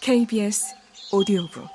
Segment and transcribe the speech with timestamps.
[0.00, 0.74] KBS
[1.12, 1.68] 오디오북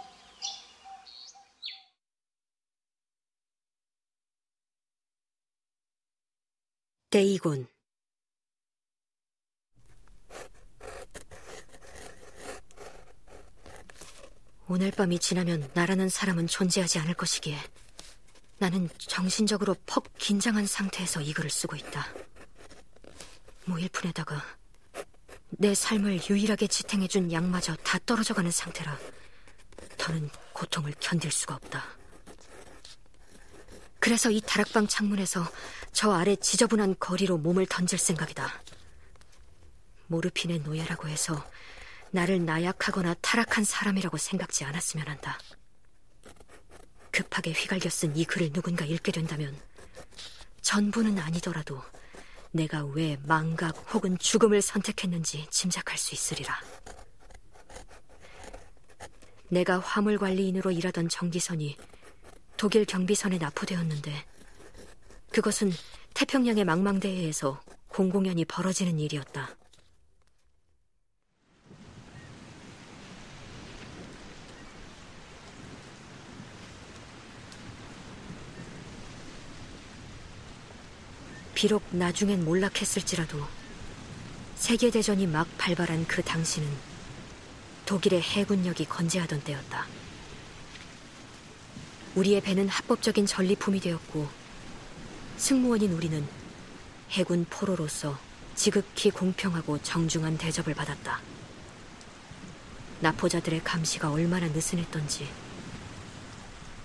[7.12, 7.68] 데이곤
[14.68, 17.56] 오늘 밤이 지나면 나라는 사람은 존재하지 않을 것이기에
[18.58, 22.08] 나는 정신적으로 퍽 긴장한 상태에서 이 글을 쓰고 있다.
[23.66, 24.42] 무일푼에다가
[25.58, 28.98] 내 삶을 유일하게 지탱해준 양마저 다 떨어져가는 상태라
[29.98, 31.84] 더는 고통을 견딜 수가 없다.
[34.00, 35.50] 그래서 이 다락방 창문에서
[35.94, 38.62] 저 아래 지저분한 거리로 몸을 던질 생각이다.
[40.08, 41.44] 모르핀의 노예라고 해서
[42.12, 45.40] 나를 나약하거나 타락한 사람이라고 생각지 않았으면 한다.
[47.12, 49.58] 급하게 휘갈겨 쓴 이 글을 누군가 읽게 된다면
[50.62, 51.82] 전부는 아니더라도
[52.56, 56.58] 내가 왜 망각 혹은 죽음을 선택했는지 짐작할 수 있으리라.
[59.50, 61.78] 내가 화물 관리인으로 일하던 정기선이
[62.56, 64.26] 독일 경비선에 납포되었는데
[65.34, 65.72] 그것은
[66.14, 69.50] 태평양의 망망대해에서 공공연히 벌어지는 일이었다.
[81.56, 83.42] 비록 나중엔 몰락했을지라도
[84.56, 86.68] 세계대전이 막 발발한 그 당시는
[87.86, 89.86] 독일의 해군력이 건재하던 때였다.
[92.16, 94.28] 우리의 배는 합법적인 전리품이 되었고
[95.38, 96.26] 승무원인 우리는
[97.12, 98.18] 해군 포로로서
[98.56, 101.22] 지극히 공평하고 정중한 대접을 받았다.
[103.02, 105.28] 나포자들의 감시가 얼마나 느슨했던지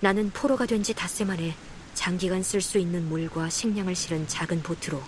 [0.00, 1.54] 나는 포로가 된 지 닷새 만에
[2.00, 5.02] 장기간 쓸 수 있는 물과 식량을 실은 작은 보트로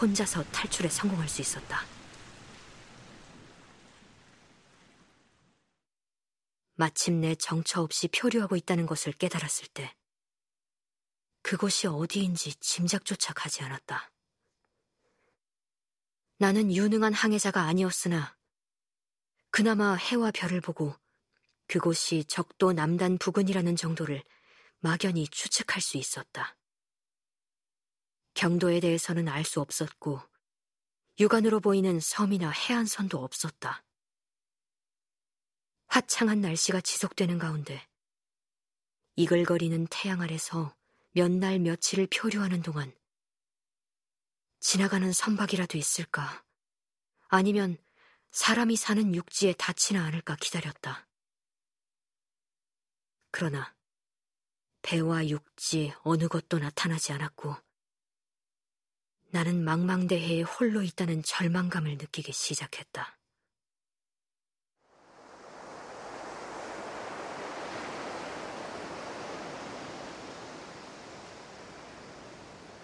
[0.00, 1.84] 혼자서 탈출에 성공할 수 있었다.
[6.76, 9.94] 마침내 정처 없이 표류하고 있다는 것을 깨달았을 때
[11.42, 14.10] 그곳이 어디인지 짐작조차 가지 않았다.
[16.38, 18.34] 나는 유능한 항해자가 아니었으나
[19.50, 20.96] 그나마 해와 별을 보고
[21.66, 24.22] 그곳이 적도 남단 부근이라는 정도를
[24.84, 26.58] 막연히 추측할 수 있었다.
[28.34, 30.20] 경도에 대해서는 알 수 없었고
[31.18, 33.82] 육안으로 보이는 섬이나 해안선도 없었다.
[35.86, 37.88] 화창한 날씨가 지속되는 가운데
[39.16, 40.76] 이글거리는 태양 아래서
[41.12, 42.94] 몇 날 며칠을 표류하는 동안
[44.60, 46.44] 지나가는 선박이라도 있을까?
[47.28, 47.78] 아니면
[48.32, 51.08] 사람이 사는 육지에 닿지나 않을까 기다렸다.
[53.30, 53.74] 그러나
[54.84, 57.56] 배와 육지 어느 것도 나타나지 않았고
[59.30, 63.18] 나는 망망대해에 홀로 있다는 절망감을 느끼기 시작했다.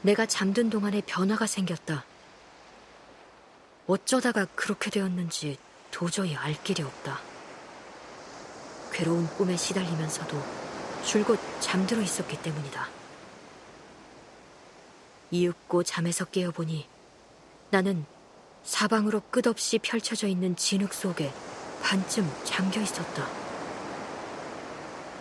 [0.00, 2.06] 내가 잠든 동안에 변화가 생겼다.
[3.86, 5.58] 어쩌다가 그렇게 되었는지
[5.90, 7.20] 도저히 알 길이 없다.
[8.90, 10.59] 괴로운 꿈에 시달리면서도
[11.04, 12.88] 줄곧 잠들어 있었기 때문이다.
[15.30, 16.86] 이윽고 잠에서 깨어보니
[17.70, 18.04] 나는
[18.64, 21.32] 사방으로 끝없이 펼쳐져 있는 진흙 속에
[21.82, 23.26] 반쯤 잠겨 있었다.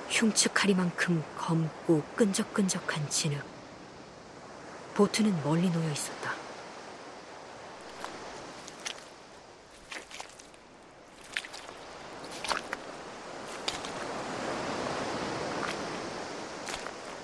[0.10, 3.44] 흉측하리만큼 검고 끈적끈적한 진흙.
[4.96, 6.39] 보트는 멀리 놓여 있었다.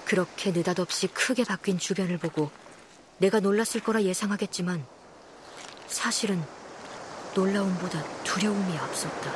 [0.05, 2.51] 그렇게 느닷없이 크게 바뀐 주변을 보고
[3.17, 4.85] 내가 놀랐을 거라 예상하겠지만
[5.87, 6.41] 사실은
[7.33, 9.33] 놀라움보다 두려움이 앞섰다.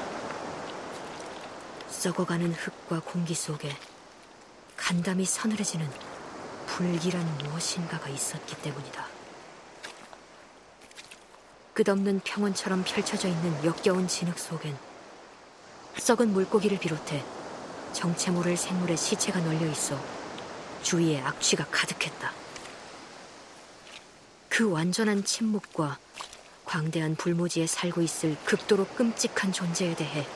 [1.90, 3.76] 썩어가는 흙과 공기 속에
[4.78, 5.90] 간담이 서늘해지는
[6.68, 9.06] 불길한 무엇인가가 있었기 때문이다.
[11.74, 14.78] 끝없는 평원처럼 펼쳐져 있는 역겨운 진흙 속엔
[15.98, 17.24] 썩은 물고기를 비롯해
[17.94, 20.00] 정체 모를 생물의 시체가 널려 있어
[20.82, 22.32] 주위에 악취가 가득했다.
[24.50, 25.98] 그 완전한 침묵과
[26.66, 30.28] 광대한 불모지에 살고 있을 극도로 끔찍한 존재에 대해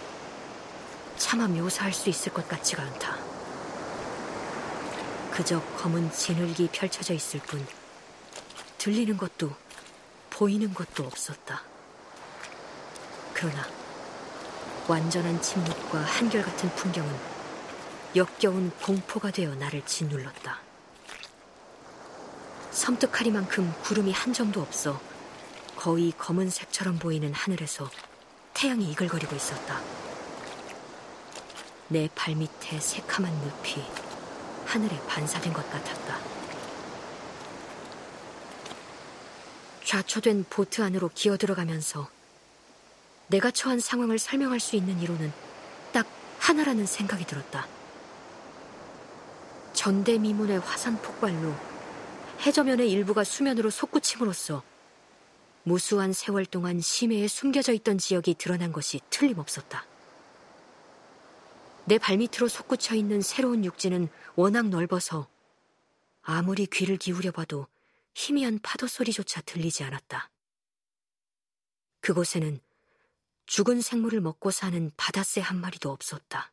[1.17, 3.17] 차마 묘사할 수 있을 것 같지가 않다.
[5.31, 7.65] 그저 검은 진흙이 펼쳐져 있을 뿐
[8.77, 9.51] 들리는 것도
[10.29, 11.61] 보이는 것도 없었다.
[13.33, 13.67] 그러나
[14.87, 17.32] 완전한 침묵과 한결같은 풍경은
[18.15, 20.59] 역겨운 공포가 되어 나를 짓눌렀다.
[22.71, 25.01] 섬뜩하리만큼 구름이 한 점도 없어
[25.75, 27.89] 거의 검은색처럼 보이는 하늘에서
[28.53, 29.81] 태양이 이글거리고 있었다.
[31.87, 33.83] 내 발밑에 새카만 늪이
[34.65, 36.19] 하늘에 반사된 것 같았다.
[39.83, 42.09] 좌초된 보트 안으로 기어 들어가면서
[43.27, 45.31] 내가 처한 상황을 설명할 수 있는 이론은
[45.91, 46.07] 딱
[46.39, 47.67] 하나라는 생각이 들었다.
[49.73, 51.53] 전대미문의 화산 폭발로
[52.41, 54.63] 해저면의 일부가 수면으로 솟구침으로써
[55.63, 59.85] 무수한 세월 동안 심해에 숨겨져 있던 지역이 드러난 것이 틀림없었다.
[61.85, 65.27] 내 발밑으로 솟구쳐 있는 새로운 육지는 워낙 넓어서
[66.21, 67.67] 아무리 귀를 기울여 봐도
[68.15, 70.29] 희미한 파도 소리조차 들리지 않았다.
[71.99, 72.59] 그곳에는
[73.45, 76.52] 죽은 생물을 먹고 사는 바다새 한 마리도 없었다.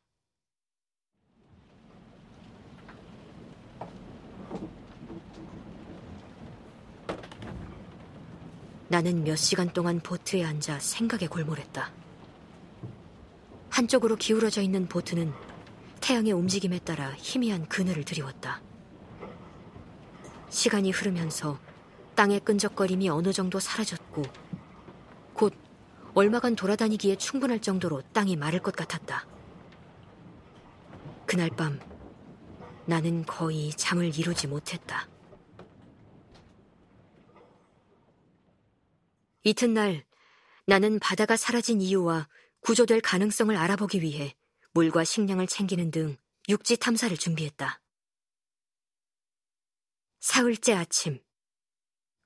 [8.90, 11.92] 나는 몇 시간 동안 보트에 앉아 생각에 골몰했다.
[13.68, 15.32] 한쪽으로 기울어져 있는 보트는
[16.00, 18.60] 태양의 움직임에 따라 희미한 그늘을 드리웠다.
[20.48, 21.60] 시간이 흐르면서
[22.16, 24.24] 땅의 끈적거림이 어느 정도 사라졌고
[25.34, 25.54] 곧
[26.14, 29.24] 얼마간 돌아다니기에 충분할 정도로 땅이 마를 것 같았다.
[31.26, 31.78] 그날 밤
[32.86, 35.06] 나는 거의 잠을 이루지 못했다.
[39.42, 40.04] 이튿날
[40.66, 42.28] 나는 바다가 사라진 이유와
[42.60, 44.36] 구조될 가능성을 알아보기 위해
[44.72, 47.80] 물과 식량을 챙기는 등 육지 탐사를 준비했다.
[50.20, 51.22] 사흘째 아침,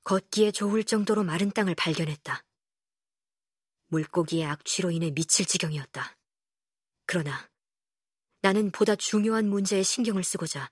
[0.02, 2.44] 걷기에 좋을 정도로 마른 땅을 발견했다.
[3.86, 6.18] 물고기의 악취로 인해 미칠 지경이었다.
[7.06, 7.48] 그러나
[8.42, 10.70] 나는 보다 중요한 문제에 신경을 쓰고자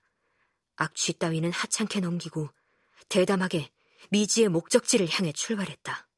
[0.75, 2.49] 악취 따위는 하찮게 넘기고
[3.07, 3.71] 대담하게
[4.09, 6.09] 미지의 목적지를 향해 출발했다.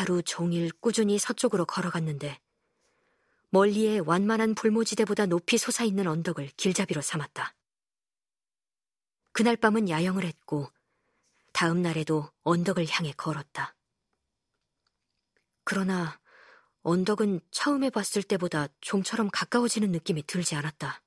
[0.00, 2.40] 하루 종일 꾸준히 서쪽으로 걸어갔는데
[3.50, 7.54] 멀리에 완만한 불모지대보다 높이 솟아있는 언덕을 길잡이로 삼았다.
[9.32, 10.72] 그날 밤은 야영을 했고
[11.52, 13.74] 다음 날에도 언덕을 향해 걸었다.
[15.64, 16.18] 그러나
[16.80, 21.02] 언덕은 처음에 봤을 때보다 좀처럼 가까워지는 느낌이 들지 않았다.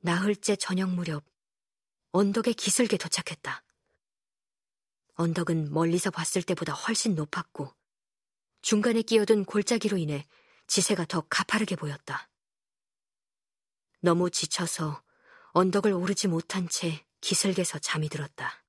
[0.00, 1.24] 나흘째 저녁 무렵
[2.12, 3.63] 언덕에 기슭에 도착했다.
[5.14, 7.72] 언덕은 멀리서 봤을 때보다 훨씬 높았고
[8.62, 10.26] 중간에 끼어든 골짜기로 인해
[10.66, 12.28] 지세가 더 가파르게 보였다.
[14.00, 15.02] 너무 지쳐서
[15.52, 18.63] 언덕을 오르지 못한 채 기슭에서 잠이 들었다.